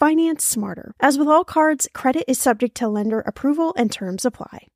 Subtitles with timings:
[0.00, 0.94] Finance smarter.
[0.98, 4.68] As with all cards, credit is subject to lender approval and terms apply.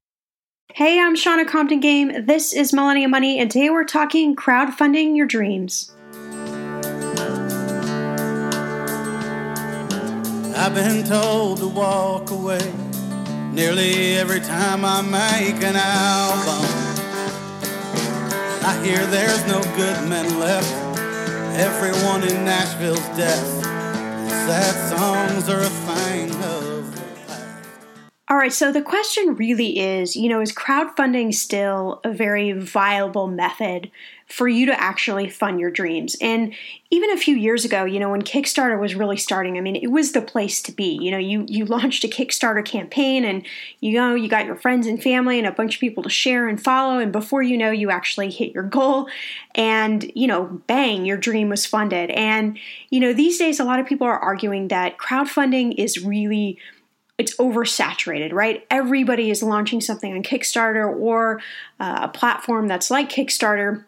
[0.74, 2.26] Hey, I'm Shannah Compton Game.
[2.26, 5.96] This is Millennial Money, and today we're talking crowdfunding your dreams.
[10.54, 12.60] I've been told to walk away
[13.50, 16.66] nearly every time I make an album.
[18.62, 20.70] I hear there's no good men left.
[21.58, 23.63] Everyone in Nashville's deaf.
[24.46, 25.70] Sad songs are a
[26.44, 26.74] of
[28.26, 33.28] all right, so the question really is you know, is crowdfunding still a very viable
[33.28, 33.90] method
[34.26, 36.16] for you to actually fund your dreams.
[36.20, 36.54] And
[36.90, 39.88] even a few years ago, you know, when Kickstarter was really starting, I mean, it
[39.90, 40.98] was the place to be.
[41.00, 43.46] You know, you you launched a Kickstarter campaign and
[43.80, 46.48] you know, you got your friends and family and a bunch of people to share
[46.48, 49.08] and follow and before you know, you actually hit your goal
[49.54, 52.10] and, you know, bang, your dream was funded.
[52.10, 52.58] And,
[52.90, 56.58] you know, these days a lot of people are arguing that crowdfunding is really
[57.16, 58.66] it's oversaturated, right?
[58.70, 61.40] Everybody is launching something on Kickstarter or
[61.78, 63.84] uh, a platform that's like Kickstarter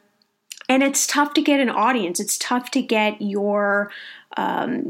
[0.69, 3.91] and it's tough to get an audience it's tough to get your
[4.37, 4.83] um,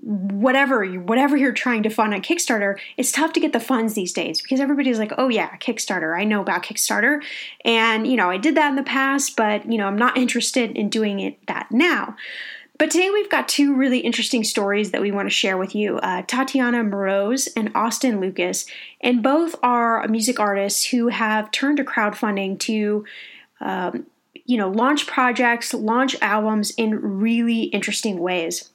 [0.00, 4.12] whatever whatever you're trying to fund on Kickstarter, it's tough to get the funds these
[4.12, 6.18] days because everybody's like, oh yeah, Kickstarter.
[6.18, 7.22] I know about Kickstarter,
[7.64, 10.76] and you know I did that in the past, but you know I'm not interested
[10.76, 12.16] in doing it that now.
[12.76, 15.98] But today we've got two really interesting stories that we want to share with you
[15.98, 18.66] uh, Tatiana Moroz and Austin Lucas.
[19.00, 23.04] And both are music artists who have turned to crowdfunding to
[23.60, 24.06] um,
[24.44, 28.70] you know, launch projects, launch albums in really interesting ways.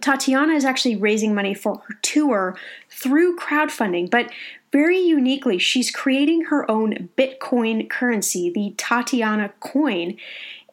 [0.00, 2.56] Tatiana is actually raising money for her tour
[2.88, 4.30] through crowdfunding, but
[4.72, 10.16] very uniquely, she's creating her own Bitcoin currency, the Tatiana coin.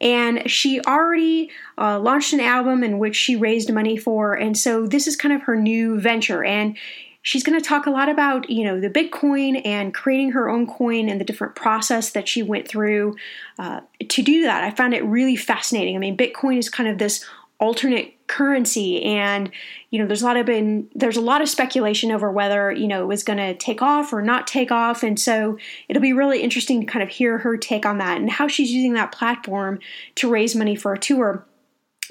[0.00, 4.34] And she already uh, launched an album in which she raised money for.
[4.34, 6.44] And so this is kind of her new venture.
[6.44, 6.76] And
[7.22, 10.66] she's going to talk a lot about you know the bitcoin and creating her own
[10.66, 13.16] coin and the different process that she went through
[13.58, 14.64] uh, to do that.
[14.64, 15.96] I found it really fascinating.
[15.96, 17.24] I mean bitcoin is kind of this
[17.60, 19.50] alternate currency and
[19.90, 22.86] you know there's a lot of been there's a lot of speculation over whether you
[22.86, 25.02] know it was going to take off or not take off.
[25.02, 28.30] And so it'll be really interesting to kind of hear her take on that and
[28.30, 29.80] how she's using that platform
[30.16, 31.44] to raise money for a tour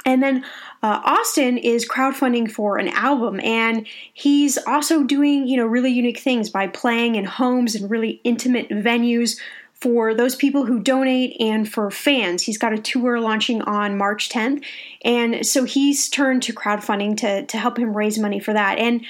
[0.06, 0.44] and then
[0.84, 6.20] uh, Austin is crowdfunding for an album, and he's also doing you know really unique
[6.20, 9.38] things by playing in homes and really intimate venues
[9.80, 12.42] for those people who donate and for fans.
[12.44, 14.64] He's got a tour launching on March 10th.
[15.04, 18.80] And so he's turned to crowdfunding to, to help him raise money for that.
[18.80, 19.06] And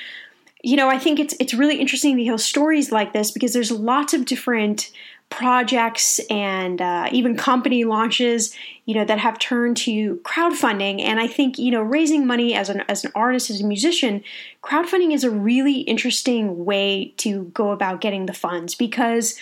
[0.63, 3.71] you know, I think it's it's really interesting to hear stories like this because there's
[3.71, 4.91] lots of different
[5.29, 11.01] projects and uh, even company launches, you know, that have turned to crowdfunding.
[11.01, 14.23] And I think, you know, raising money as an as an artist, as a musician,
[14.63, 19.37] crowdfunding is a really interesting way to go about getting the funds because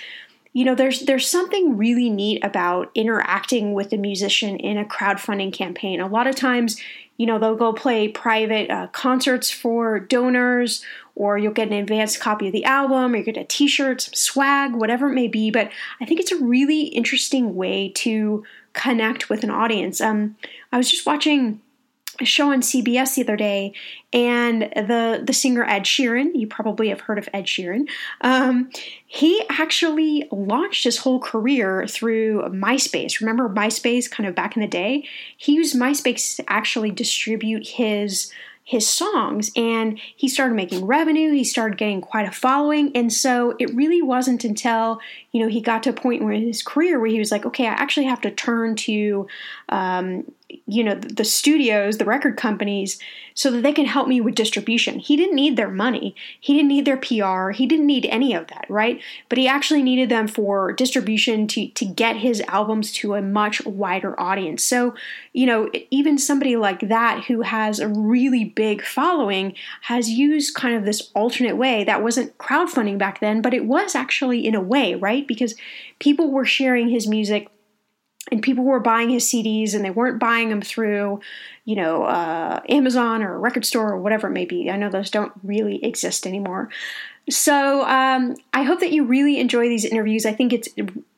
[0.53, 5.51] you know there's there's something really neat about interacting with the musician in a crowdfunding
[5.53, 6.81] campaign a lot of times
[7.17, 10.83] you know they'll go play private uh, concerts for donors
[11.15, 14.13] or you'll get an advanced copy of the album or you get a t-shirt some
[14.13, 15.49] swag whatever it may be.
[15.51, 15.71] But
[16.01, 20.01] i think it's a really interesting way to connect with an audience.
[20.01, 20.35] Um,
[20.71, 21.61] i was just watching
[22.23, 23.73] show on CBS the other day,
[24.13, 27.87] and the the singer Ed Sheeran, you probably have heard of Ed Sheeran.
[28.21, 28.69] Um,
[29.05, 33.19] he actually launched his whole career through MySpace.
[33.19, 35.07] Remember MySpace, kind of back in the day?
[35.37, 38.31] He used MySpace to actually distribute his
[38.65, 43.55] his songs and he started making revenue he started getting quite a following and so
[43.59, 44.99] it really wasn't until
[45.31, 47.67] you know he got to a point in his career where he was like okay
[47.67, 49.27] i actually have to turn to
[49.69, 50.25] um,
[50.67, 52.99] you know the studios the record companies
[53.33, 54.97] so that they can help me with distribution.
[54.97, 56.15] He didn't need their money.
[56.39, 59.01] He didn't need their pr he didn't need any of that right?
[59.29, 63.63] But he actually needed them for distribution to to get his albums to a much
[63.65, 64.63] wider audience.
[64.63, 64.95] So
[65.33, 70.75] you know even somebody like that who has a really big following has used kind
[70.75, 74.61] of this alternate way that wasn't crowdfunding back then but it was actually in a
[74.61, 75.27] way right?
[75.27, 75.55] Because
[75.99, 77.49] people were sharing his music
[78.31, 81.19] and people were buying his CDs and they weren't buying them through,
[81.63, 84.69] you know, uh, Amazon or a record store or whatever it may be.
[84.69, 86.69] I know those don't really exist anymore.
[87.29, 90.25] So um, I hope that you really enjoy these interviews.
[90.25, 90.69] I think it's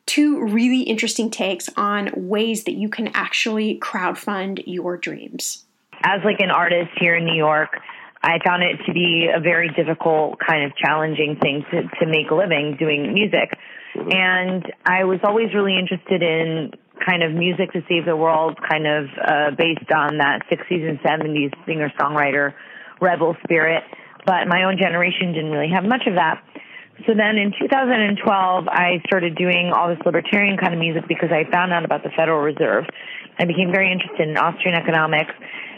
[0.05, 5.65] two really interesting takes on ways that you can actually crowdfund your dreams.
[6.03, 7.77] As like an artist here in New York,
[8.23, 12.31] I found it to be a very difficult, kind of challenging thing to, to make
[12.31, 13.57] a living doing music.
[13.95, 16.71] And I was always really interested in
[17.05, 20.99] kind of music to save the world, kind of uh, based on that 60s and
[20.99, 22.53] 70s singer songwriter
[23.01, 23.83] rebel spirit.
[24.25, 26.43] But my own generation didn't really have much of that.
[27.05, 31.49] So then in 2012, I started doing all this libertarian kind of music because I
[31.51, 32.85] found out about the Federal Reserve.
[33.39, 35.31] I became very interested in Austrian economics.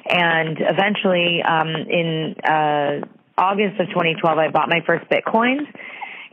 [0.08, 3.06] And eventually, um, in uh,
[3.38, 5.68] August of 2012, I bought my first Bitcoins.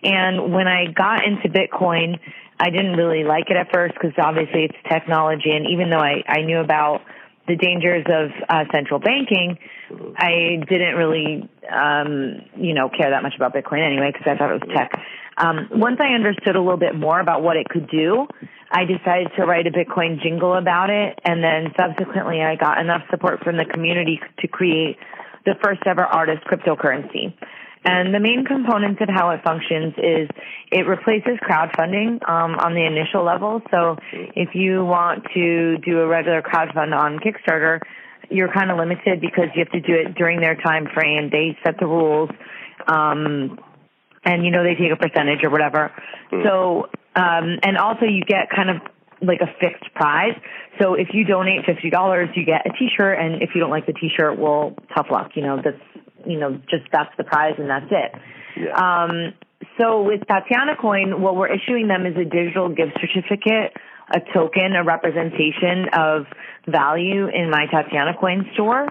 [0.03, 2.19] And when I got into Bitcoin,
[2.59, 5.51] I didn't really like it at first because obviously it's technology.
[5.51, 7.03] And even though I, I knew about
[7.47, 9.59] the dangers of uh, central banking,
[10.17, 14.51] I didn't really, um, you know, care that much about Bitcoin anyway because I thought
[14.51, 14.93] it was tech.
[15.39, 18.27] Um, once I understood a little bit more about what it could do,
[18.71, 21.19] I decided to write a Bitcoin jingle about it.
[21.25, 24.97] And then subsequently, I got enough support from the community to create
[25.45, 27.35] the first ever artist cryptocurrency.
[27.85, 30.29] And the main components of how it functions is
[30.73, 33.63] it replaces crowdfunding um, on the initial level.
[33.71, 37.81] So if you want to do a regular crowdfund on Kickstarter,
[38.31, 41.31] you're kind of limited because you have to do it during their time frame.
[41.31, 42.31] They set the rules,
[42.89, 43.59] um,
[44.25, 45.93] and you know they take a percentage or whatever.
[46.33, 46.43] Mm.
[46.43, 48.77] So um, and also you get kind of
[49.23, 50.35] like a fixed prize.
[50.81, 53.87] So if you donate fifty dollars, you get a T-shirt, and if you don't like
[53.87, 55.31] the T-shirt, well, tough luck.
[55.35, 58.13] You know that's you know, just that's the prize and that's it.
[58.57, 58.75] Yeah.
[58.77, 59.35] Um,
[59.79, 63.77] so with Tatiana Coin, what we're issuing them is a digital gift certificate,
[64.13, 66.27] a token, a representation of
[66.67, 68.89] value in my Tatiana Coin store.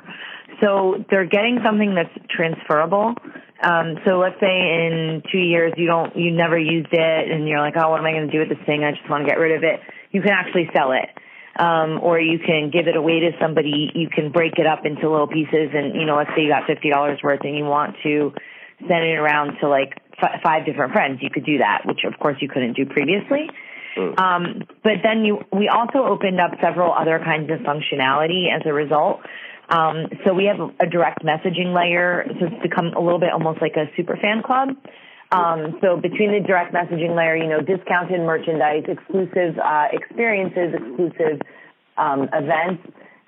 [0.61, 3.15] So they're getting something that's transferable.
[3.63, 7.59] Um, so let's say in two years you don't, you never used it and you're
[7.59, 8.83] like, oh, what am I going to do with this thing?
[8.83, 9.79] I just want to get rid of it.
[10.11, 11.09] You can actually sell it
[11.57, 13.91] um, or you can give it away to somebody.
[13.93, 16.67] You can break it up into little pieces, and you know, let's say you got
[16.67, 18.33] fifty dollars worth, and you want to
[18.79, 21.19] send it around to like f- five different friends.
[21.21, 23.49] You could do that, which of course you couldn't do previously.
[23.97, 24.19] Mm.
[24.19, 28.73] Um, but then you, we also opened up several other kinds of functionality as a
[28.73, 29.21] result.
[29.69, 33.61] Um, so we have a direct messaging layer, so it's become a little bit almost
[33.61, 34.75] like a super fan club.
[35.31, 41.41] Um, so between the direct messaging layer, you know, discounted merchandise, exclusive uh, experiences, exclusive
[41.97, 42.83] um, events,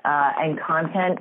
[0.05, 1.19] uh, and content,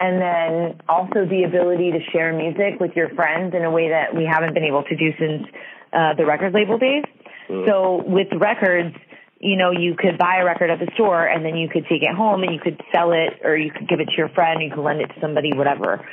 [0.00, 4.14] and then also the ability to share music with your friends in a way that
[4.14, 5.46] we haven't been able to do since
[5.92, 7.04] uh, the record label days.
[7.48, 7.66] Mm.
[7.68, 8.96] So with records,
[9.38, 12.02] you know, you could buy a record at the store and then you could take
[12.02, 14.62] it home and you could sell it or you could give it to your friend,
[14.62, 16.06] you could lend it to somebody, whatever.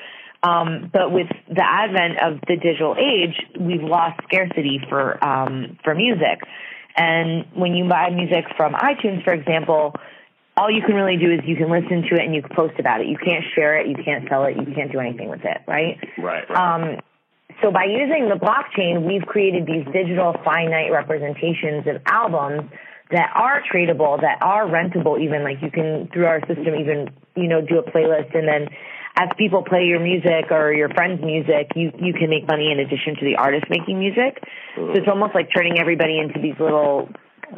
[0.43, 5.95] Um, but with the advent of the digital age, we've lost scarcity for um, for
[5.95, 6.41] music,
[6.95, 9.95] And when you buy music from iTunes, for example,
[10.55, 12.79] all you can really do is you can listen to it and you can post
[12.79, 13.07] about it.
[13.07, 15.97] You can't share it, you can't sell it, you can't do anything with it, right?
[16.17, 16.47] Right.
[16.49, 16.51] right.
[16.51, 16.99] Um,
[17.61, 22.69] so by using the blockchain, we've created these digital finite representations of albums
[23.11, 27.47] that are tradable, that are rentable even, like you can, through our system, even, you
[27.47, 28.67] know, do a playlist and then
[29.15, 32.79] as people play your music or your friend's music, you, you can make money in
[32.79, 34.41] addition to the artist making music.
[34.75, 37.09] So it's almost like turning everybody into these little,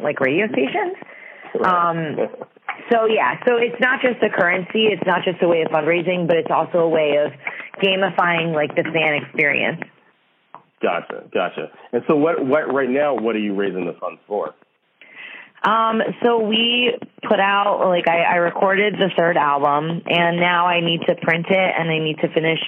[0.02, 0.96] like radio stations.
[1.64, 2.16] Um,
[2.92, 6.26] so yeah, so it's not just a currency, it's not just a way of fundraising,
[6.26, 7.32] but it's also a way of
[7.80, 9.80] gamifying like the fan experience.
[10.82, 11.70] Gotcha, gotcha.
[11.92, 14.54] And so what, what right now, what are you raising the funds for?
[15.64, 16.96] Um, so we
[17.28, 21.46] put out like I, I recorded the third album and now I need to print
[21.48, 22.60] it and I need to finish,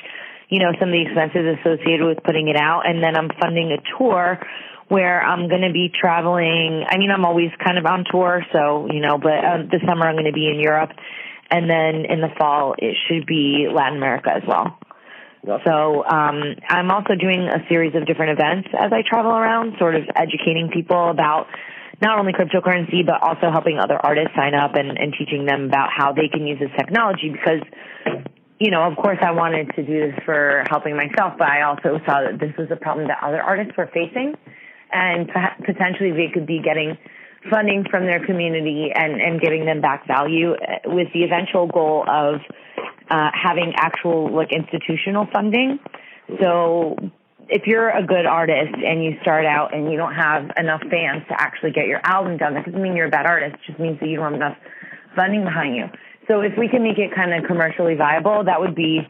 [0.49, 3.71] you know, some of the expenses associated with putting it out and then I'm funding
[3.73, 4.41] a tour
[4.89, 6.85] where I'm going to be traveling.
[6.89, 10.09] I mean, I'm always kind of on tour, so, you know, but uh, this summer
[10.09, 10.91] I'm going to be in Europe
[11.51, 14.79] and then in the fall it should be Latin America as well.
[15.65, 19.95] So um, I'm also doing a series of different events as I travel around, sort
[19.95, 21.47] of educating people about
[22.01, 25.91] not only cryptocurrency, but also helping other artists sign up and, and teaching them about
[25.95, 27.63] how they can use this technology because,
[28.59, 31.99] you know, of course I wanted to do this for helping myself, but I also
[32.07, 34.35] saw that this was a problem that other artists were facing
[34.93, 35.29] and
[35.65, 36.97] potentially they could be getting
[37.51, 42.05] funding from their community and, and giving them back value uh, with the eventual goal
[42.09, 42.41] of
[43.11, 45.79] uh, having actual like institutional funding.
[46.41, 46.97] So
[47.49, 51.23] if you're a good artist and you start out and you don't have enough fans
[51.29, 53.57] to actually get your album done, that doesn't mean you're a bad artist.
[53.57, 54.57] It just means that you don't have enough
[55.17, 55.87] funding behind you.
[56.29, 59.01] So if we can make it kind of commercially viable, that would be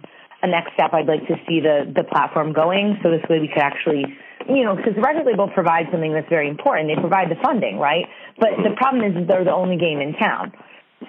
[0.43, 2.99] a next step I'd like to see the, the platform going.
[3.03, 4.07] So this way we could actually,
[4.49, 6.87] you know, because the record label provides something that's very important.
[6.87, 8.07] They provide the funding, right?
[8.39, 10.53] But the problem is they're the only game in town.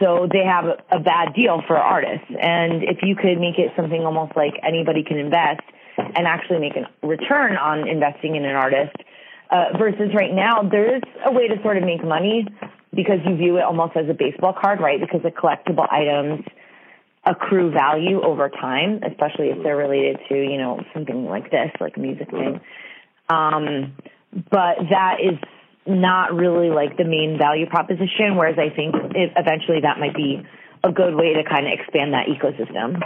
[0.02, 2.26] So they have a, a bad deal for artists.
[2.30, 5.62] And if you could make it something almost like anybody can invest–
[6.16, 8.96] and actually make a return on investing in an artist.
[9.52, 12.46] Uh, versus right now, there is a way to sort of make money
[12.94, 15.00] because you view it almost as a baseball card, right?
[15.00, 16.46] Because the collectible items
[17.26, 21.98] accrue value over time, especially if they're related to, you know, something like this, like
[21.98, 22.60] a music thing.
[23.30, 23.94] Um,
[24.34, 25.38] but that is
[25.86, 30.46] not really like the main value proposition, whereas I think it, eventually that might be
[30.84, 33.02] a good way to kind of expand that ecosystem.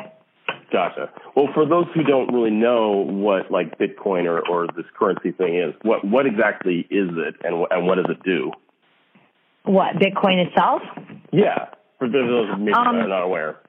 [0.73, 1.11] Gotcha.
[1.35, 5.55] Well, for those who don't really know what like Bitcoin or, or this currency thing
[5.55, 8.51] is, what what exactly is it, and and what does it do?
[9.65, 10.81] What Bitcoin itself?
[11.31, 13.59] Yeah, for those who maybe um, are not aware.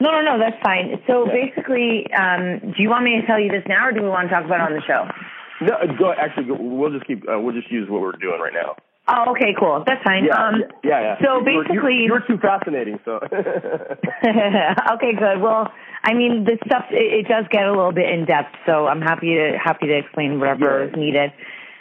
[0.00, 1.00] No, no, no, that's fine.
[1.06, 1.32] So yeah.
[1.32, 4.28] basically, um, do you want me to tell you this now, or do we want
[4.28, 5.06] to talk about it on the show?
[5.60, 6.12] No, go.
[6.12, 7.22] Actually, go, we'll just keep.
[7.22, 8.74] Uh, we'll just use what we're doing right now.
[9.08, 9.82] Oh, okay, cool.
[9.84, 10.26] That's fine.
[10.26, 11.16] Yeah, um, yeah, yeah.
[11.24, 13.00] So basically, you're, you're, you're too fascinating.
[13.04, 13.16] So.
[13.22, 15.42] okay, good.
[15.42, 15.72] Well,
[16.04, 19.00] I mean, this stuff it, it, does get a little bit in depth, so I'm
[19.00, 20.90] happy to happy to explain whatever yeah.
[20.90, 21.32] is needed.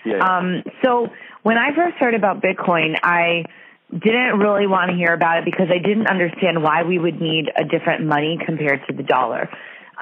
[0.03, 0.17] Yeah.
[0.17, 1.09] Um, so
[1.43, 3.45] when I first heard about Bitcoin, I
[3.91, 7.51] didn't really want to hear about it because I didn't understand why we would need
[7.55, 9.49] a different money compared to the dollar.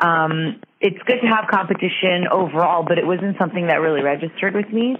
[0.02, 4.72] Um, it's good to have competition overall, but it wasn't something that really registered with
[4.72, 4.96] me.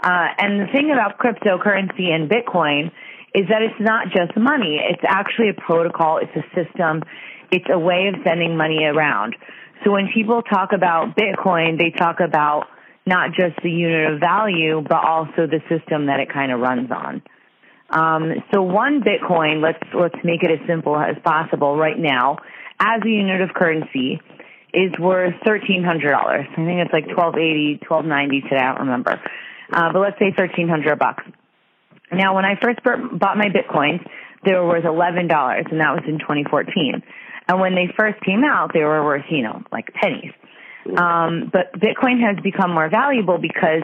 [0.00, 2.92] Uh, and the thing about cryptocurrency and Bitcoin
[3.34, 4.80] is that it's not just money.
[4.82, 6.18] It's actually a protocol.
[6.18, 7.02] It's a system.
[7.50, 9.36] It's a way of sending money around.
[9.84, 12.66] So when people talk about Bitcoin, they talk about
[13.06, 16.90] not just the unit of value, but also the system that it kind of runs
[16.90, 17.22] on.
[17.90, 22.36] Um, so one Bitcoin, let's let's make it as simple as possible right now,
[22.78, 24.20] as a unit of currency,
[24.74, 26.46] is worth thirteen hundred dollars.
[26.52, 28.56] I think it's like twelve eighty, twelve ninety today.
[28.56, 29.18] I don't remember,
[29.72, 31.24] uh, but let's say thirteen hundred bucks.
[32.12, 34.06] Now, when I first bought my Bitcoins,
[34.44, 37.02] they were worth eleven dollars, and that was in 2014.
[37.48, 40.32] And when they first came out, they were worth, you know, like pennies.
[40.96, 43.82] Um, but Bitcoin has become more valuable because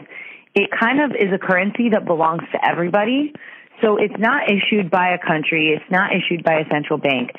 [0.53, 3.33] it kind of is a currency that belongs to everybody.
[3.81, 5.75] So it's not issued by a country.
[5.75, 7.31] It's not issued by a central bank.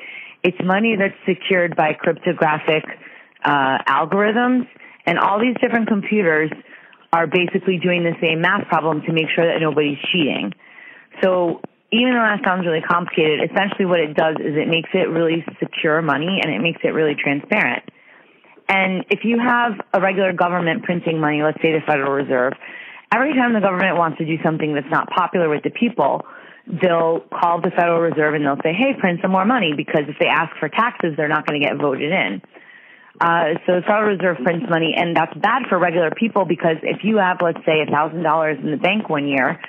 [0.43, 2.85] It's money that's secured by cryptographic
[3.45, 4.69] uh, algorithms,
[5.07, 6.51] and all these different computers
[7.17, 10.53] are basically doing the same math problem to make sure that nobody's cheating.
[11.25, 15.09] So even though that sounds really complicated, essentially what it does is it makes it
[15.09, 17.89] really secure money and it makes it really transparent.
[18.69, 22.53] And if you have a regular government printing money, let's say the Federal Reserve,
[23.15, 26.27] every time the government wants to do something that's not popular with the people,
[26.67, 30.17] they'll call the Federal Reserve and they'll say, hey, print some more money because if
[30.21, 32.43] they ask for taxes, they're not going to get voted in.
[33.21, 37.03] Uh, so the Federal Reserve prints money and that's bad for regular people because if
[37.03, 39.61] you have, let's say, $1,000 in the bank one year,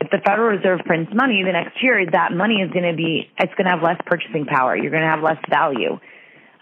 [0.00, 3.30] if the Federal Reserve prints money the next year, that money is going to be,
[3.38, 4.76] it's going to have less purchasing power.
[4.76, 5.98] You're going to have less value.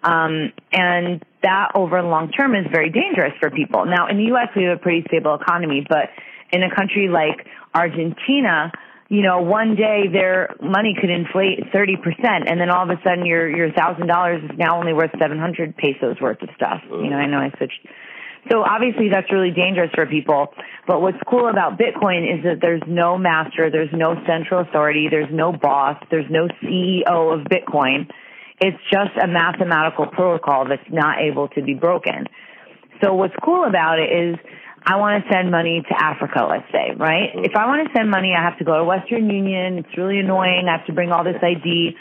[0.02, 3.84] Um, and that over the long term is very dangerous for people.
[3.86, 6.10] Now, in the U.S., we have a pretty stable economy, but
[6.50, 8.72] in a country like Argentina,
[9.12, 13.26] you know, one day their money could inflate 30%, and then all of a sudden
[13.26, 16.80] your, your $1,000 is now only worth 700 pesos worth of stuff.
[16.88, 17.86] You know, I know I switched.
[18.50, 20.54] So obviously that's really dangerous for people.
[20.86, 25.30] But what's cool about Bitcoin is that there's no master, there's no central authority, there's
[25.30, 28.08] no boss, there's no CEO of Bitcoin.
[28.62, 32.28] It's just a mathematical protocol that's not able to be broken.
[33.04, 34.36] So what's cool about it is
[34.84, 37.30] I want to send money to Africa, let's say, right?
[37.30, 37.44] Mm-hmm.
[37.44, 39.78] If I want to send money, I have to go to Western Union.
[39.78, 40.66] It's really annoying.
[40.68, 41.96] I have to bring all this ID.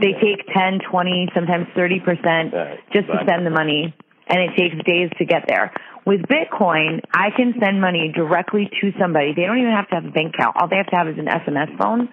[0.00, 3.94] They take 10, 20, sometimes 30% just to send the money
[4.26, 5.72] and it takes days to get there.
[6.06, 9.34] With Bitcoin, I can send money directly to somebody.
[9.36, 10.56] They don't even have to have a bank account.
[10.58, 12.08] All they have to have is an SMS phone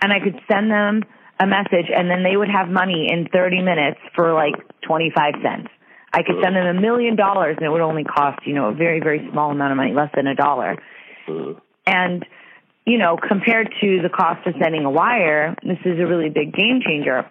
[0.00, 1.02] and I could send them
[1.40, 4.54] a message and then they would have money in 30 minutes for like
[4.86, 5.68] 25 cents.
[6.14, 8.72] I could send them a million dollars and it would only cost, you know, a
[8.72, 10.76] very, very small amount of money, less than a dollar.
[11.86, 12.24] And,
[12.86, 16.54] you know, compared to the cost of sending a wire, this is a really big
[16.54, 17.28] game changer.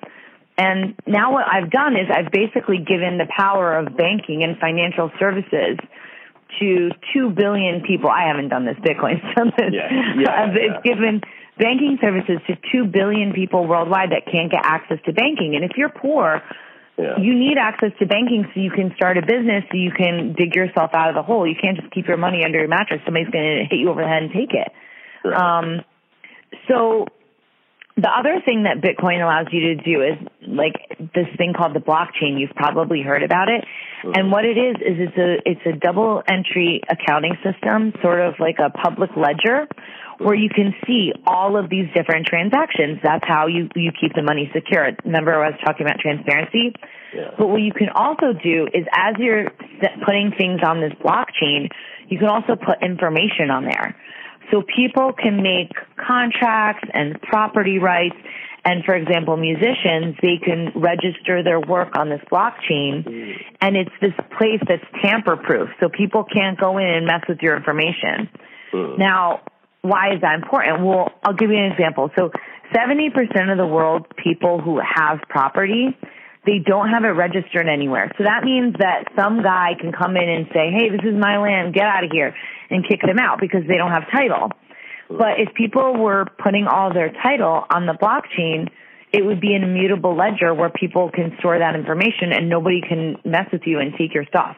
[0.57, 5.09] And now what I've done is I've basically given the power of banking and financial
[5.17, 5.79] services
[6.59, 8.09] to two billion people.
[8.09, 8.75] I haven't done this.
[8.83, 9.71] Bitcoin done this.
[9.71, 10.93] Yeah, yeah, it's yeah.
[10.93, 11.21] given
[11.57, 15.55] banking services to two billion people worldwide that can't get access to banking.
[15.55, 16.43] And if you're poor,
[16.97, 17.17] Yeah.
[17.19, 20.55] you need access to banking so you can start a business, so you can dig
[20.55, 21.47] yourself out of the hole.
[21.47, 23.01] You can't just keep your money under your mattress.
[23.03, 24.71] Somebody's going to hit you over the head and take it.
[25.25, 25.33] Right.
[25.33, 25.81] Um,
[26.67, 27.07] so
[27.95, 30.73] the other thing that Bitcoin allows you to do is like
[31.13, 32.39] this thing called the blockchain.
[32.39, 33.63] You've probably heard about it.
[34.15, 38.35] And what it is is it's a it's a double entry accounting system, sort of
[38.39, 39.67] like a public ledger,
[40.19, 42.99] where you can see all of these different transactions.
[43.03, 44.89] That's how you you keep the money secure.
[45.03, 46.73] Remember, I was talking about transparency.
[47.15, 47.31] Yeah.
[47.37, 49.51] But what you can also do is as you're
[50.05, 51.69] putting things on this blockchain,
[52.07, 53.95] you can also put information on there.
[54.51, 58.15] So people can make contracts and property rights.
[58.65, 63.33] And for example, musicians, they can register their work on this blockchain mm.
[63.59, 65.69] and it's this place that's tamper proof.
[65.79, 68.29] So people can't go in and mess with your information.
[68.71, 68.97] Mm.
[68.97, 69.41] Now,
[69.83, 70.85] why is that important?
[70.85, 72.09] Well, I'll give you an example.
[72.15, 72.31] So
[72.73, 75.95] 70% of the world people who have property,
[76.45, 78.09] they don't have it registered anywhere.
[78.17, 81.37] So that means that some guy can come in and say, hey, this is my
[81.37, 82.33] land, get out of here,
[82.69, 84.51] and kick them out because they don't have title.
[85.09, 88.69] But if people were putting all their title on the blockchain,
[89.11, 93.17] it would be an immutable ledger where people can store that information and nobody can
[93.25, 94.55] mess with you and take your stuff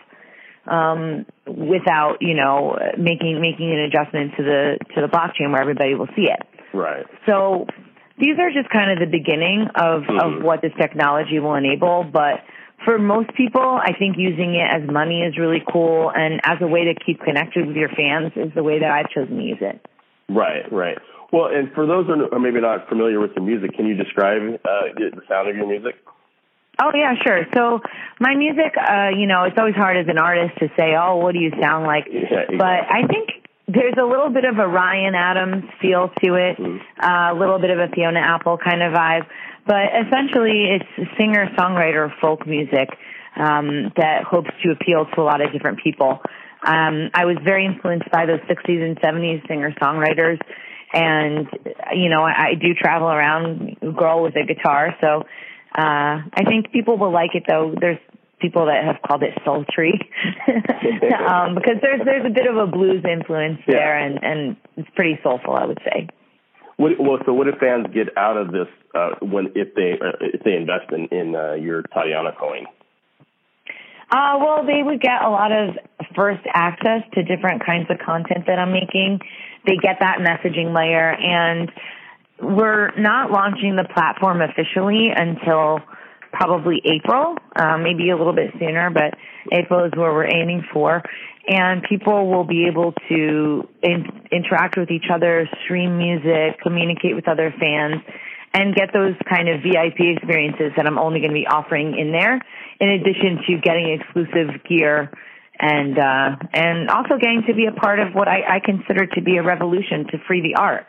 [0.67, 5.95] um, without, you know, making making an adjustment to the to the blockchain where everybody
[5.95, 6.41] will see it.
[6.73, 7.05] Right.
[7.25, 7.67] So
[8.19, 12.03] these are just kind of the beginning of, of what this technology will enable.
[12.03, 12.43] But
[12.83, 16.67] for most people, I think using it as money is really cool and as a
[16.67, 19.61] way to keep connected with your fans is the way that I've chosen to use
[19.61, 19.85] it.
[20.29, 20.71] Right.
[20.71, 20.97] Right.
[21.31, 24.41] Well, and for those who are maybe not familiar with your music, can you describe
[24.63, 25.95] uh, the sound of your music?
[26.81, 27.45] Oh yeah, sure.
[27.53, 27.81] So
[28.19, 31.33] my music, uh, you know, it's always hard as an artist to say, oh, what
[31.33, 32.05] do you sound like?
[32.11, 32.57] Yeah, exactly.
[32.57, 33.29] But I think
[33.67, 37.71] there's a little bit of a Ryan Adams feel to it, uh, a little bit
[37.71, 39.25] of a Fiona Apple kind of vibe.
[39.65, 42.89] But essentially, it's singer songwriter folk music
[43.35, 46.19] um, that hopes to appeal to a lot of different people.
[46.63, 50.39] Um, I was very influenced by those 60s and 70s singer songwriters.
[50.93, 51.47] And,
[51.93, 54.95] you know, I, I do travel around, girl with a guitar.
[55.01, 55.23] So
[55.77, 57.75] uh, I think people will like it though.
[57.79, 57.99] There's
[58.39, 59.93] people that have called it sultry
[60.47, 63.75] um, because there's there's a bit of a blues influence Yeah.
[63.75, 66.07] there, and and it's pretty soulful, I would say.
[66.77, 70.17] What, well, so what do fans get out of this uh, when if they uh,
[70.21, 72.65] if they invest in in uh, your Tatiana coin?
[74.11, 75.75] Uh, well, they would get a lot of
[76.15, 79.19] first access to different kinds of content that I'm making.
[79.65, 81.71] They get that messaging layer, and
[82.41, 85.79] we're not launching the platform officially until
[86.31, 89.15] probably April, uh, maybe a little bit sooner, but
[89.51, 91.01] April is where we're aiming for.
[91.47, 97.27] And people will be able to in- interact with each other, stream music, communicate with
[97.27, 98.01] other fans,
[98.53, 102.11] and get those kind of VIP experiences that I'm only going to be offering in
[102.11, 102.39] there,
[102.79, 105.11] in addition to getting exclusive gear
[105.59, 109.21] and uh, and also getting to be a part of what I, I consider to
[109.21, 110.85] be a revolution to free the art.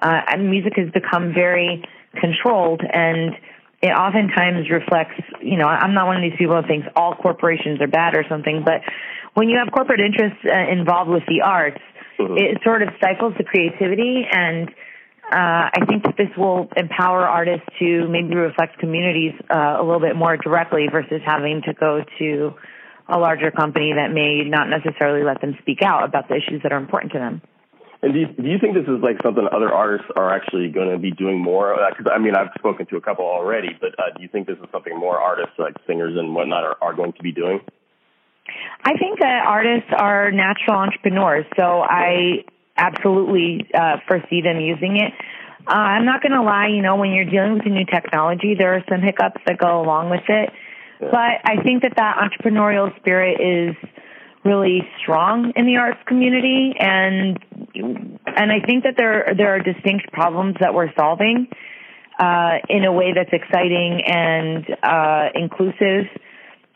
[0.00, 1.84] Uh, and music has become very
[2.20, 3.34] controlled and
[3.82, 7.80] it oftentimes reflects, you know, I'm not one of these people that thinks all corporations
[7.80, 8.82] are bad or something, but
[9.34, 11.80] when you have corporate interests uh, involved with the arts,
[12.18, 14.68] it sort of stifles the creativity and
[15.30, 20.00] uh, I think that this will empower artists to maybe reflect communities uh, a little
[20.00, 22.54] bit more directly versus having to go to
[23.08, 26.72] a larger company that may not necessarily let them speak out about the issues that
[26.72, 27.42] are important to them.
[28.02, 30.88] And do you, do you think this is like something other artists are actually going
[30.90, 31.76] to be doing more?
[31.90, 34.46] Because uh, I mean, I've spoken to a couple already, but uh, do you think
[34.46, 37.60] this is something more artists, like singers and whatnot, are, are going to be doing?
[38.82, 42.44] I think that artists are natural entrepreneurs, so I
[42.76, 45.12] absolutely uh, foresee them using it.
[45.68, 48.54] Uh, I'm not going to lie, you know, when you're dealing with a new technology,
[48.58, 50.50] there are some hiccups that go along with it.
[51.00, 51.08] Yeah.
[51.10, 53.76] But I think that that entrepreneurial spirit is
[54.44, 57.38] really strong in the arts community and
[57.74, 61.48] and I think that there there are distinct problems that we're solving
[62.18, 66.04] uh, in a way that's exciting and uh, inclusive.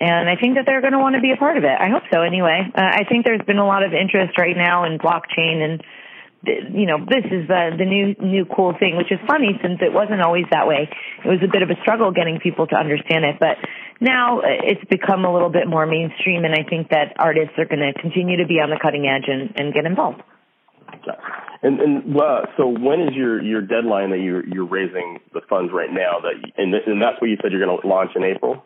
[0.00, 1.76] And I think that they're going to want to be a part of it.
[1.78, 2.22] I hope so.
[2.22, 5.82] Anyway, uh, I think there's been a lot of interest right now in blockchain and
[6.46, 9.92] you know, this is the the new new cool thing, which is funny since it
[9.92, 10.88] wasn't always that way.
[11.24, 13.56] It was a bit of a struggle getting people to understand it, but
[14.00, 17.80] now it's become a little bit more mainstream, and I think that artists are going
[17.80, 20.22] to continue to be on the cutting edge and, and get involved.
[21.62, 25.72] And and uh, so when is your your deadline that you're you're raising the funds
[25.72, 26.20] right now?
[26.20, 28.62] That and and that's what you said you're going to launch in April.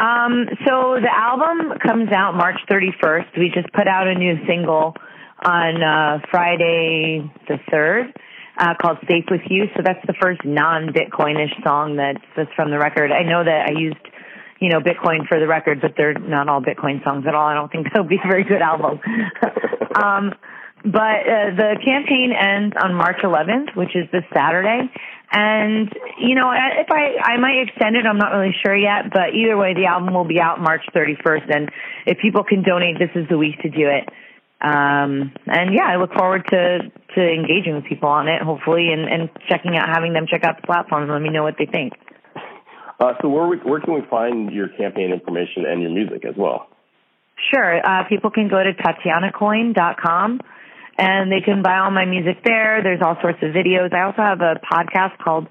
[0.00, 3.36] Um, so the album comes out March 31st.
[3.36, 4.94] We just put out a new single
[5.44, 8.12] on uh, Friday the 3rd
[8.58, 9.66] uh, called Safe With You.
[9.76, 13.12] So that's the first non-Bitcoinish song that's, that's from the record.
[13.12, 14.02] I know that I used,
[14.60, 17.46] you know, Bitcoin for the record, but they're not all Bitcoin songs at all.
[17.46, 19.00] I don't think that'll be a very good album.
[20.02, 20.34] um,
[20.84, 24.90] but uh, the campaign ends on March 11th, which is this Saturday.
[25.30, 29.34] And, you know, if I, I might extend it, I'm not really sure yet, but
[29.34, 31.54] either way, the album will be out March 31st.
[31.54, 31.70] And
[32.06, 34.08] if people can donate, this is the week to do it.
[34.60, 36.78] Um, and yeah, I look forward to,
[37.14, 40.60] to engaging with people on it, hopefully, and, and checking out, having them check out
[40.60, 41.92] the platform and let me know what they think.
[42.98, 46.34] Uh, so where, we, where can we find your campaign information and your music as
[46.36, 46.68] well?
[47.52, 47.78] Sure.
[47.78, 50.40] Uh, people can go to TatianaCoin.com
[50.98, 52.82] and they can buy all my music there.
[52.82, 53.94] There's all sorts of videos.
[53.94, 55.46] I also have a podcast called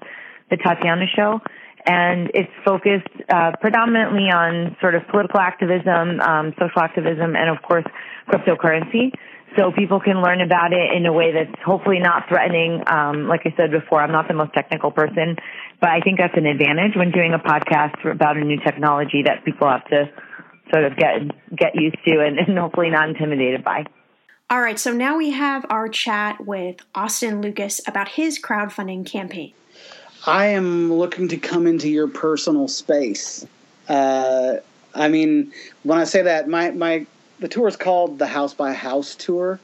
[0.50, 1.40] The Tatiana Show
[1.88, 7.62] and it's focused uh, predominantly on sort of political activism, um, social activism, and of
[7.62, 7.84] course
[8.28, 9.10] cryptocurrency.
[9.56, 12.84] So people can learn about it in a way that's hopefully not threatening.
[12.86, 15.36] Um, like I said before, I'm not the most technical person,
[15.80, 19.46] but I think that's an advantage when doing a podcast about a new technology that
[19.46, 20.10] people have to
[20.70, 23.84] sort of get get used to and, and hopefully not intimidated by.
[24.50, 29.52] All right, so now we have our chat with Austin Lucas about his crowdfunding campaign.
[30.26, 33.46] I am looking to come into your personal space.
[33.88, 34.56] Uh,
[34.94, 35.52] I mean,
[35.84, 37.06] when I say that, my, my
[37.38, 39.60] the tour is called the House by House Tour,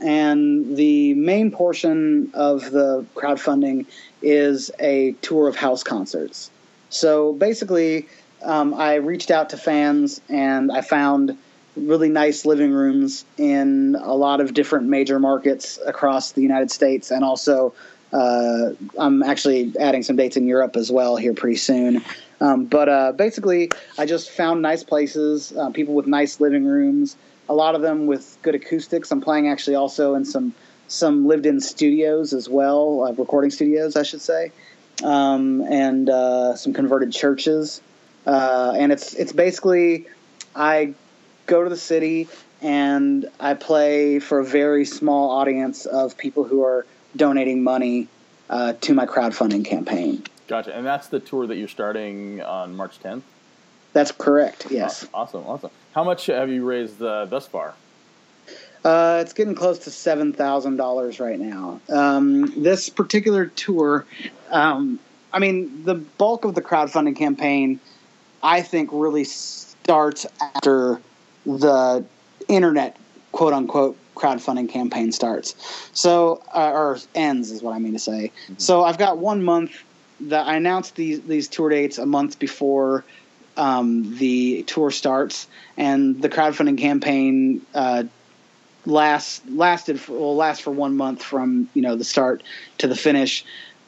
[0.00, 3.86] and the main portion of the crowdfunding
[4.22, 6.50] is a tour of house concerts.
[6.90, 8.08] So basically,
[8.42, 11.36] um, I reached out to fans and I found
[11.76, 17.10] really nice living rooms in a lot of different major markets across the United States
[17.10, 17.74] and also
[18.12, 22.02] uh, I'm actually adding some dates in Europe as well here pretty soon.
[22.40, 27.16] Um, but uh, basically, I just found nice places, uh, people with nice living rooms,
[27.48, 29.10] a lot of them with good acoustics.
[29.10, 30.54] I'm playing actually also in some
[30.90, 34.52] some lived-in studios as well, uh, recording studios, I should say,
[35.04, 37.82] um, and uh, some converted churches.
[38.26, 40.06] Uh, and it's it's basically
[40.54, 40.94] I
[41.46, 42.28] go to the city
[42.60, 46.86] and I play for a very small audience of people who are
[47.18, 48.08] donating money
[48.48, 50.24] uh, to my crowdfunding campaign.
[50.46, 50.74] Gotcha.
[50.74, 53.22] And that's the tour that you're starting on March 10th?
[53.92, 55.06] That's correct, yes.
[55.12, 55.70] Awesome, awesome.
[55.94, 57.74] How much have you raised uh, thus far?
[58.84, 61.80] Uh, it's getting close to $7,000 right now.
[61.90, 64.06] Um, this particular tour,
[64.50, 64.98] um,
[65.32, 67.80] I mean, the bulk of the crowdfunding campaign,
[68.42, 71.00] I think, really starts after
[71.44, 72.04] the
[72.46, 72.96] internet,
[73.32, 75.54] quote unquote, crowdfunding campaign starts.
[75.92, 78.32] So, uh, or ends is what I mean to say.
[78.44, 78.54] Mm-hmm.
[78.58, 79.72] So I've got one month
[80.20, 83.04] that I announced these these tour dates a month before
[83.56, 88.04] um, the tour starts, and the crowdfunding campaign uh,
[88.86, 92.42] last lasted for, will last for one month from you know the start
[92.78, 93.44] to the finish.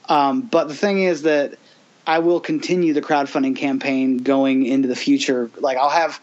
[0.09, 1.55] Um, but the thing is that
[2.07, 5.51] I will continue the crowdfunding campaign going into the future.
[5.59, 6.21] Like I'll have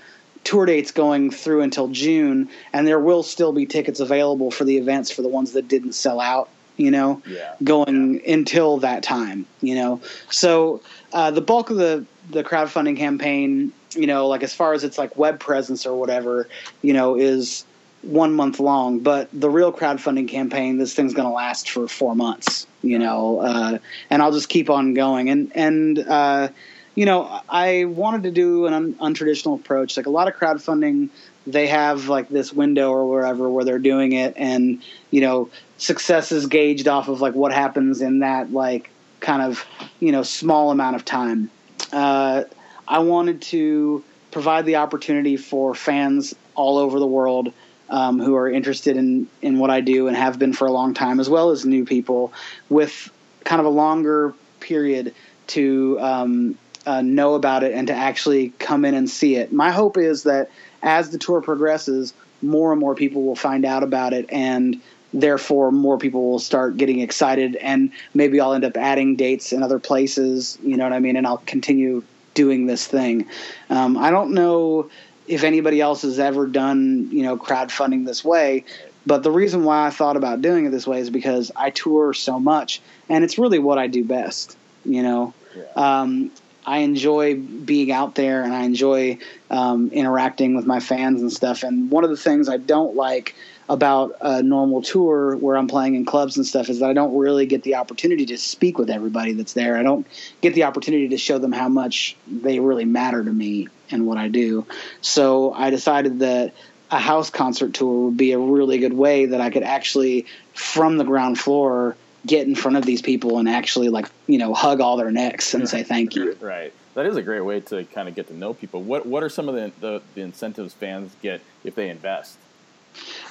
[0.47, 4.77] tour dates going through until June, and there will still be tickets available for the
[4.77, 6.49] events for the ones that didn't sell out.
[6.77, 7.55] You know, yeah.
[7.63, 8.33] going yeah.
[8.33, 9.47] until that time.
[9.61, 10.81] You know, so
[11.11, 14.97] uh, the bulk of the the crowdfunding campaign, you know, like as far as its
[14.97, 16.47] like web presence or whatever,
[16.81, 17.65] you know, is
[18.03, 22.15] one month long, but the real crowdfunding campaign, this thing's going to last for four
[22.15, 23.77] months, you know, uh,
[24.09, 25.29] and I'll just keep on going.
[25.29, 26.49] And, and, uh,
[26.97, 29.97] you know, I wanted to do an un- untraditional approach.
[29.97, 31.09] Like a lot of crowdfunding,
[31.45, 34.81] they have like this window or wherever where they're doing it, and
[35.11, 39.63] you know, success is gauged off of like what happens in that like kind of
[39.99, 41.51] you know small amount of time.
[41.93, 42.45] Uh,
[42.87, 47.53] I wanted to provide the opportunity for fans all over the world
[47.91, 50.95] um, who are interested in in what I do and have been for a long
[50.95, 52.33] time, as well as new people
[52.69, 53.11] with
[53.43, 55.13] kind of a longer period
[55.45, 59.51] to um, uh, know about it and to actually come in and see it.
[59.51, 60.49] My hope is that
[60.81, 64.81] as the tour progresses, more and more people will find out about it and
[65.13, 69.63] therefore more people will start getting excited and maybe I'll end up adding dates in
[69.63, 71.15] other places, you know what I mean?
[71.15, 73.27] And I'll continue doing this thing.
[73.69, 74.89] Um, I don't know
[75.27, 78.63] if anybody else has ever done, you know, crowdfunding this way,
[79.05, 82.13] but the reason why I thought about doing it this way is because I tour
[82.13, 85.33] so much and it's really what I do best, you know.
[85.55, 85.63] Yeah.
[85.75, 86.31] Um,
[86.67, 91.63] I enjoy being out there and I enjoy um, interacting with my fans and stuff.
[91.63, 93.35] And one of the things I don't like
[93.69, 97.17] about a normal tour where I'm playing in clubs and stuff is that I don't
[97.17, 99.77] really get the opportunity to speak with everybody that's there.
[99.77, 100.05] I don't
[100.41, 104.17] get the opportunity to show them how much they really matter to me and what
[104.17, 104.65] I do.
[104.99, 106.53] So I decided that
[106.91, 110.97] a house concert tour would be a really good way that I could actually, from
[110.97, 111.95] the ground floor,
[112.27, 115.53] get in front of these people and actually like you know hug all their necks
[115.53, 116.37] and say thank you.
[116.39, 116.73] Right.
[116.93, 118.81] That is a great way to kind of get to know people.
[118.81, 122.37] What What are some of the, the, the incentives fans get if they invest?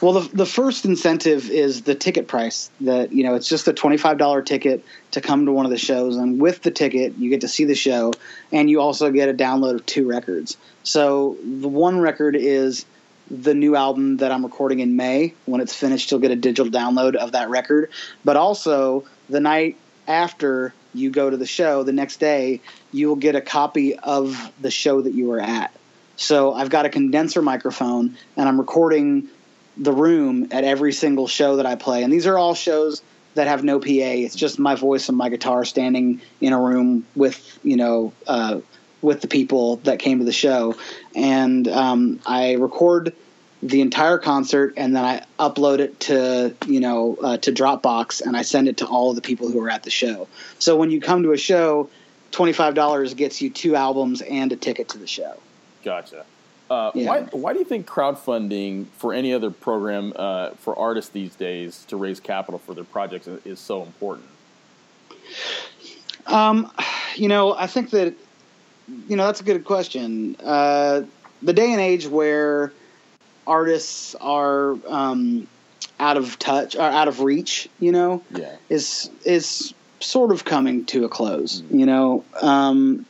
[0.01, 2.71] Well, the, the first incentive is the ticket price.
[2.83, 5.71] That you know, it's just a twenty five dollar ticket to come to one of
[5.71, 8.13] the shows, and with the ticket, you get to see the show,
[8.53, 10.57] and you also get a download of two records.
[10.85, 12.87] So the one record is
[13.31, 15.35] the new album that I'm recording in May.
[15.47, 17.91] When it's finished, you'll get a digital download of that record.
[18.25, 22.61] But also, the night after you go to the show, the next day,
[22.93, 25.73] you'll get a copy of the show that you were at.
[26.17, 29.29] So I've got a condenser microphone, and I'm recording
[29.77, 32.03] the room at every single show that I play.
[32.03, 33.03] And these are all shows
[33.35, 33.87] that have no PA.
[33.89, 38.61] It's just my voice and my guitar standing in a room with, you know, uh,
[39.03, 40.77] with the people that came to the show,
[41.15, 43.13] and um, I record
[43.63, 48.37] the entire concert and then I upload it to you know uh, to Dropbox and
[48.37, 50.29] I send it to all of the people who are at the show.
[50.59, 51.89] So when you come to a show,
[52.31, 55.39] twenty five dollars gets you two albums and a ticket to the show.
[55.83, 56.25] Gotcha.
[56.69, 57.07] Uh, yeah.
[57.07, 61.85] Why why do you think crowdfunding for any other program uh, for artists these days
[61.89, 64.29] to raise capital for their projects is so important?
[66.27, 66.71] Um,
[67.15, 68.15] you know, I think that
[69.09, 70.37] you know that's a good question.
[70.43, 71.03] Uh,
[71.43, 72.73] the day and age where
[73.47, 75.47] artists are um,
[76.01, 78.57] out of touch or out of reach, you know, yeah.
[78.69, 81.63] is is sort of coming to a close.
[81.63, 81.79] Mm-hmm.
[81.79, 83.07] You know, um,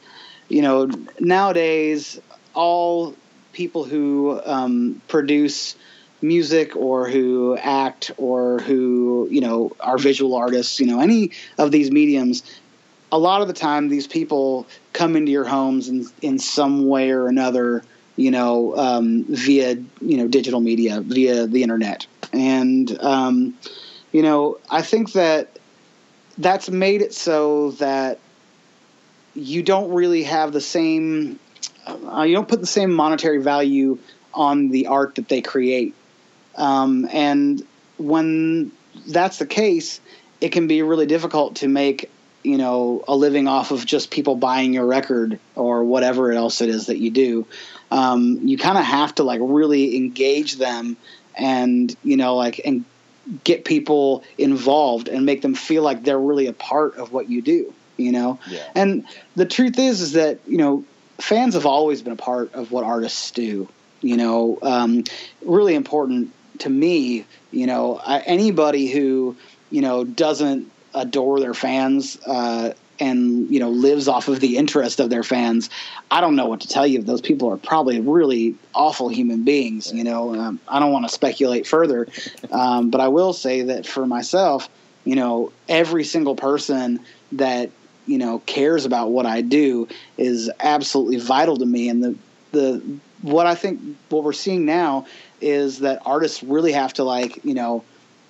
[0.49, 2.21] you know nowadays
[2.55, 3.15] all
[3.53, 5.77] people who um, produce
[6.23, 11.71] music or who act or who you know are visual artists you know any of
[11.71, 12.43] these mediums
[13.13, 17.11] a lot of the time these people come into your homes in, in some way
[17.11, 17.83] or another
[18.17, 22.07] you know um, via you know digital media via the internet.
[22.33, 23.57] And um,
[24.13, 25.59] you know i think that
[26.39, 28.19] that's made it so that
[29.35, 31.39] you don't really have the same
[31.87, 33.99] uh, you don't put the same monetary value
[34.35, 35.95] on the art that they create.
[36.57, 37.65] Um, and
[37.97, 38.73] when
[39.07, 40.01] that's the case
[40.41, 42.11] it can be really difficult to make
[42.47, 46.69] you know a living off of just people buying your record or whatever else it
[46.69, 47.47] is that you do.
[47.91, 50.97] Um, you kind of have to like really engage them
[51.37, 52.85] and you know like and
[53.43, 57.43] get people involved and make them feel like they're really a part of what you
[57.43, 58.39] do you know?
[58.49, 58.63] Yeah.
[58.75, 59.07] and
[59.37, 60.85] the truth is is that you know
[61.19, 63.69] fans have always been a part of what artists do
[64.03, 64.59] you know?
[64.63, 65.03] Um,
[65.43, 69.37] really important to me you know I, anybody who
[69.71, 74.99] you know doesn't adore their fans uh, and you know lives off of the interest
[75.01, 75.69] of their fans
[76.11, 77.03] i don't know what to tell you.
[77.03, 81.13] Those people are probably really awful human beings you know um, i don't want to
[81.13, 82.09] speculate further
[82.51, 84.69] um, but i will say that for myself
[85.05, 87.01] you know every single person
[87.33, 87.71] that
[88.07, 92.17] you know cares about what i do is absolutely vital to me and the
[92.53, 92.83] the
[93.23, 95.07] what i think what we're seeing now
[95.41, 97.85] is that artists really have to like you know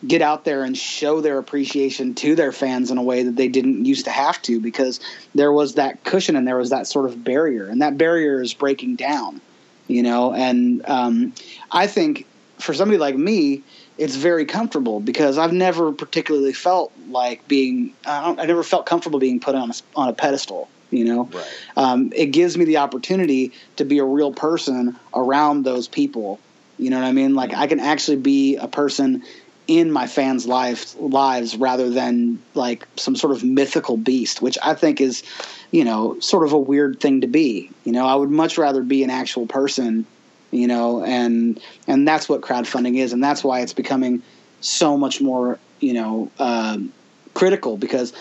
[0.06, 3.48] get out there and show their appreciation to their fans in a way that they
[3.48, 5.00] didn't used to have to because
[5.34, 8.54] there was that cushion and there was that sort of barrier and that barrier is
[8.54, 9.40] breaking down
[9.88, 11.32] you know and um,
[11.72, 12.26] i think
[12.58, 13.62] for somebody like me,
[13.98, 17.92] it's very comfortable because I've never particularly felt like being.
[18.06, 20.68] I, I never felt comfortable being put on a, on a pedestal.
[20.90, 21.46] You know, Right.
[21.76, 26.38] um, it gives me the opportunity to be a real person around those people.
[26.78, 27.34] You know what I mean?
[27.34, 29.24] Like I can actually be a person
[29.66, 34.74] in my fans' life lives rather than like some sort of mythical beast, which I
[34.74, 35.22] think is,
[35.70, 37.70] you know, sort of a weird thing to be.
[37.84, 40.06] You know, I would much rather be an actual person,
[40.50, 44.22] you know, and and that's what crowdfunding is, and that's why it's becoming
[44.60, 46.92] so much more, you know, um,
[47.34, 48.12] critical because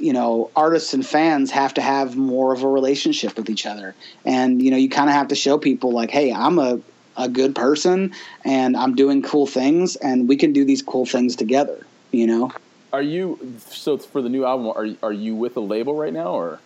[0.00, 3.94] you know artists and fans have to have more of a relationship with each other
[4.24, 6.80] and you know you kind of have to show people like hey i'm a,
[7.16, 8.12] a good person
[8.44, 12.50] and i'm doing cool things and we can do these cool things together you know
[12.92, 13.38] Are you
[13.70, 14.66] so for the new album?
[14.68, 16.60] Are are you with a label right now, or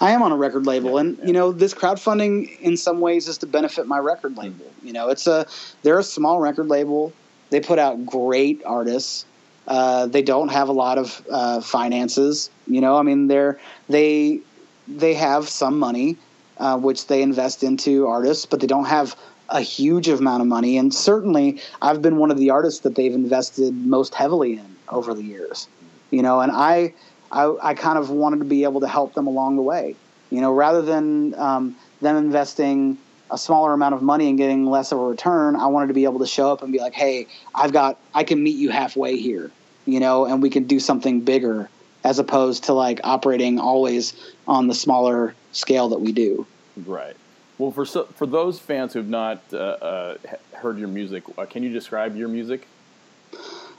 [0.00, 1.26] I am on a record label, Yeah, and yeah.
[1.26, 4.66] you know this crowdfunding in some ways is to benefit my record label.
[4.84, 5.46] You know, it's a
[5.82, 7.12] they're a small record label.
[7.50, 9.26] They put out great artists.
[9.66, 12.48] Uh, they don't have a lot of uh, finances.
[12.68, 14.38] You know, I mean they're they
[14.86, 16.16] they have some money,
[16.58, 19.16] uh, which they invest into artists, but they don't have
[19.50, 20.78] a huge amount of money.
[20.78, 25.14] And certainly, I've been one of the artists that they've invested most heavily in over
[25.14, 25.68] the years.
[26.10, 26.94] You know, and I
[27.30, 29.96] I, I kind of wanted to be able to help them along the way.
[30.30, 32.98] You know, rather than um, them investing
[33.30, 36.04] a smaller amount of money and getting less of a return, I wanted to be
[36.04, 39.16] able to show up and be like, "Hey, I've got, I can meet you halfway
[39.16, 39.50] here,"
[39.86, 41.68] you know, and we can do something bigger
[42.02, 44.14] as opposed to like operating always
[44.48, 46.46] on the smaller scale that we do.
[46.86, 47.16] right?
[47.60, 50.16] Well, for so, for those fans who've not uh, uh,
[50.54, 52.66] heard your music, uh, can you describe your music?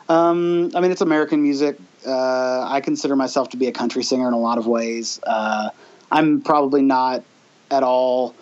[0.07, 1.77] Um, I mean, it's American music.
[2.05, 5.19] Uh, I consider myself to be a country singer in a lot of ways.
[5.23, 5.71] Uh,
[6.11, 7.23] I'm probably not
[7.71, 8.35] at all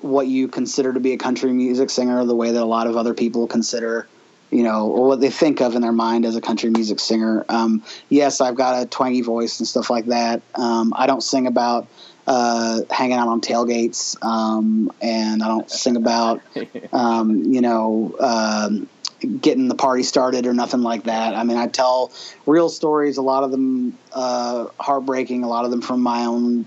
[0.00, 2.96] what you consider to be a country music singer, the way that a lot of
[2.96, 4.08] other people consider,
[4.50, 7.44] you know, or what they think of in their mind as a country music singer.
[7.48, 10.42] Um, yes, I've got a twangy voice and stuff like that.
[10.56, 11.86] Um, I don't sing about
[12.26, 16.42] uh, hanging out on tailgates, um, and I don't sing about,
[16.92, 18.88] um, you know, um,
[19.40, 21.34] getting the party started or nothing like that.
[21.34, 22.12] I mean, I tell
[22.44, 26.66] real stories, a lot of them uh, heartbreaking, a lot of them from my own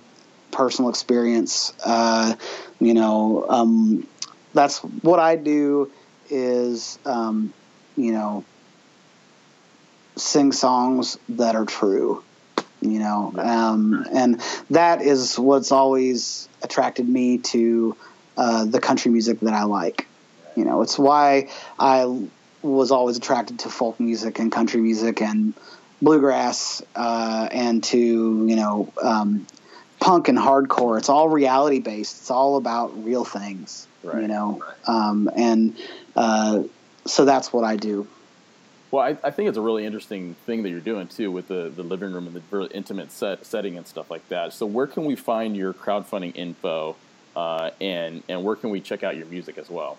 [0.52, 1.74] personal experience.
[1.86, 2.36] Uh,
[2.80, 4.08] you know, um,
[4.54, 5.92] that's what I do
[6.30, 7.54] is, um,
[7.96, 8.44] you know,
[10.16, 12.24] sing songs that are true.
[12.82, 17.98] You know, um, and that is what's always attracted me to
[18.38, 20.08] uh, the country music that I like.
[20.56, 22.28] You know, it's why I
[22.62, 25.54] was always attracted to folk music and country music and
[26.02, 29.46] bluegrass uh, and to you know um,
[30.00, 30.98] punk and hardcore.
[30.98, 32.20] It's all reality based.
[32.20, 33.88] It's all about real things.
[34.04, 34.22] Right.
[34.22, 35.78] You know, um, and
[36.16, 36.64] uh,
[37.06, 38.08] so that's what I do.
[38.92, 41.72] Well, I, I think it's a really interesting thing that you're doing too with the,
[41.76, 44.54] the living room and the really intimate set, setting and stuff like that.
[44.54, 46.96] So, where can we find your crowdfunding info,
[47.36, 49.98] uh, and and where can we check out your music as well?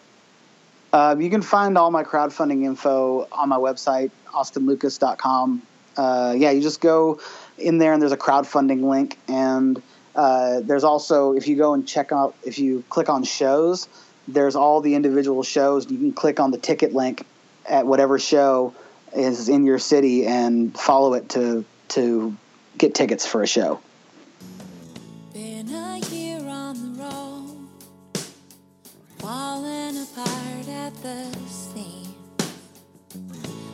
[0.92, 5.62] Uh, you can find all my crowdfunding info on my website, austinlucas.com.
[5.96, 7.20] Uh, yeah, you just go
[7.58, 9.16] in there and there's a crowdfunding link.
[9.28, 9.80] And
[10.16, 13.88] uh, there's also, if you go and check out, if you click on shows,
[14.26, 15.88] there's all the individual shows.
[15.88, 17.24] You can click on the ticket link
[17.68, 18.74] at whatever show
[19.14, 22.36] is in your city and follow it to, to
[22.78, 23.80] get tickets for a show.
[25.32, 27.68] Been a year on the road,
[29.18, 32.08] falling apart at the seams.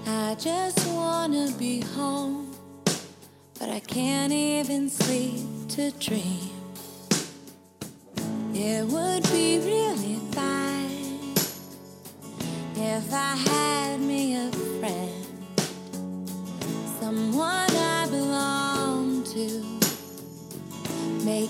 [0.07, 2.55] I just wanna be home,
[3.59, 6.51] but I can't even sleep to dream.
[8.55, 11.35] It would be really fine
[12.77, 13.65] if I had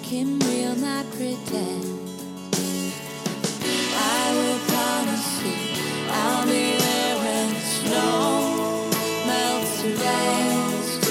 [0.06, 1.84] him real, not pretend.
[3.98, 5.56] I will promise you,
[6.08, 8.88] I'll be there when the snow
[9.26, 11.02] melts to dust.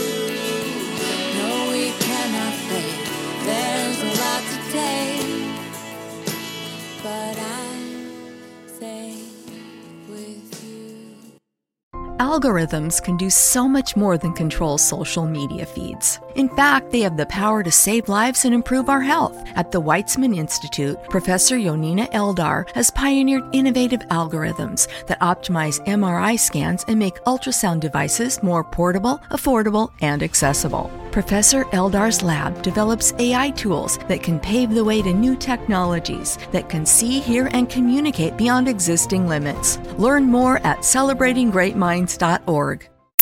[1.35, 3.03] No, we cannot fake.
[3.43, 5.59] There's a lot to take,
[7.03, 7.67] but I
[8.65, 9.15] stay
[10.09, 11.37] with you.
[12.19, 16.17] Algorithms can do so much more than control social media feeds.
[16.36, 19.41] In fact, they have the power to save lives and improve our health.
[19.55, 26.83] At the Weizmann Institute, Professor Yonina Eldar has pioneered innovative algorithms that optimize MRI scans
[26.89, 30.91] and make ultrasound devices more portable, affordable, and accessible.
[31.11, 36.67] Professor Eldar's lab develops AI tools that can pave the way to new technologies that
[36.67, 39.77] can see, hear, and communicate beyond existing limits.
[39.97, 42.89] Learn more at celebratinggreatminds.org.